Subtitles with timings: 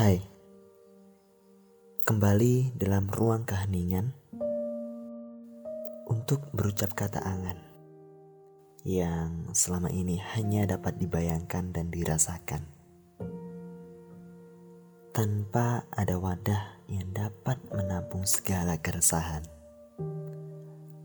[0.00, 0.16] Hai,
[2.08, 4.16] kembali dalam ruang keheningan
[6.08, 7.60] untuk berucap kata angan
[8.80, 12.64] yang selama ini hanya dapat dibayangkan dan dirasakan
[15.12, 19.44] tanpa ada wadah yang dapat menampung segala keresahan.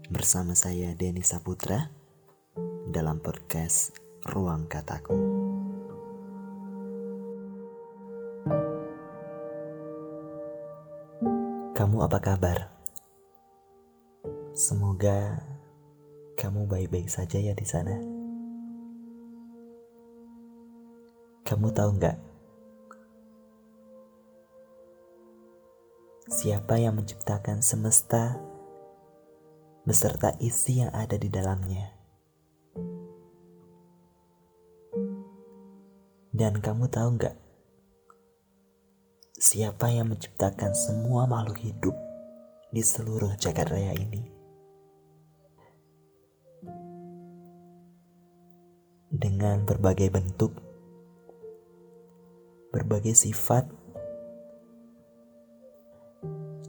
[0.08, 1.91] Bersama saya Denny Saputra
[2.88, 3.91] dalam podcast
[4.23, 5.34] Ruang Kataku.
[11.76, 12.72] Kamu apa kabar?
[14.56, 15.44] Semoga
[16.40, 18.00] kamu baik-baik saja ya di sana.
[21.44, 22.16] Kamu tahu nggak?
[26.32, 28.39] Siapa yang menciptakan semesta
[29.84, 31.92] beserta isi yang ada di dalamnya?
[36.32, 37.45] Dan kamu tahu nggak?
[39.46, 41.94] Siapa yang menciptakan semua makhluk hidup
[42.74, 44.26] di seluruh jagat raya ini?
[49.14, 50.50] Dengan berbagai bentuk,
[52.73, 53.70] berbagai sifat,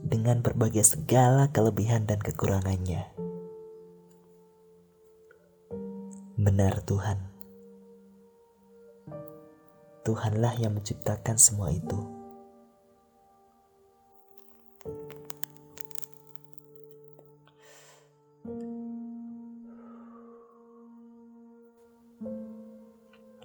[0.05, 3.09] dengan berbagai segala kelebihan dan kekurangannya.
[6.37, 7.25] Benar Tuhan.
[10.05, 12.16] Tuhanlah yang menciptakan semua itu.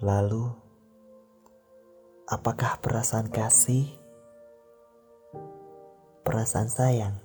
[0.01, 0.49] Lalu,
[2.25, 3.85] apakah perasaan kasih,
[6.25, 7.21] perasaan sayang,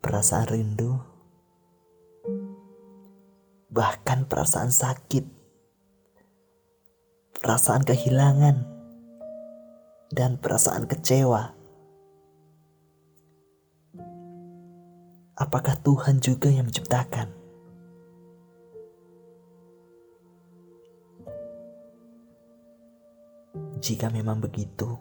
[0.00, 0.96] perasaan rindu,
[3.68, 5.28] bahkan perasaan sakit,
[7.44, 8.64] perasaan kehilangan,
[10.16, 11.52] dan perasaan kecewa?
[15.36, 17.43] Apakah Tuhan juga yang menciptakan?
[23.84, 24.96] Jika memang begitu,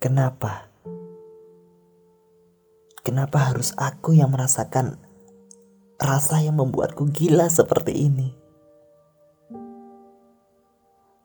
[0.00, 0.72] kenapa?
[3.04, 4.96] Kenapa harus aku yang merasakan
[6.00, 8.32] rasa yang membuatku gila seperti ini?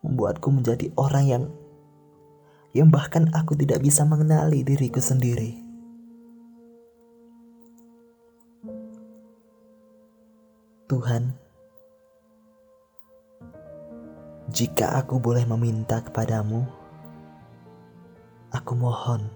[0.03, 1.43] Membuatku menjadi orang yang
[2.75, 5.63] yang bahkan aku tidak bisa mengenali diriku sendiri.
[10.91, 11.39] Tuhan,
[14.57, 16.65] jika aku boleh meminta kepadamu,
[18.49, 19.29] aku mohon,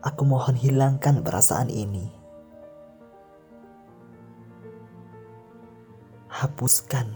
[0.00, 2.08] aku mohon hilangkan perasaan ini.
[6.32, 7.12] Hapuskan.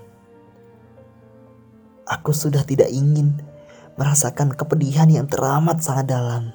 [2.04, 3.40] Aku sudah tidak ingin
[3.96, 6.52] merasakan kepedihan yang teramat sangat dalam.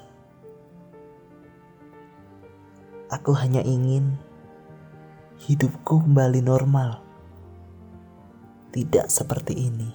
[3.10, 4.14] Aku hanya ingin
[5.42, 7.03] hidupku kembali normal
[8.74, 9.90] tidak seperti ini.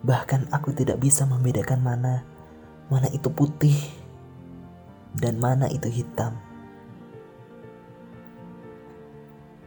[0.00, 2.24] Bahkan aku tidak bisa membedakan mana
[2.88, 3.76] mana itu putih
[5.12, 6.40] dan mana itu hitam.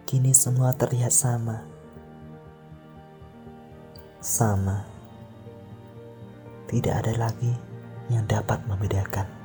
[0.10, 1.62] Kini semua terlihat sama.
[4.18, 4.82] Sama.
[6.66, 7.54] Tidak ada lagi
[8.09, 9.37] yang dapat membedakan.